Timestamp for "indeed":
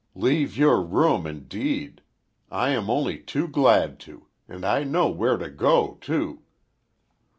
1.27-2.01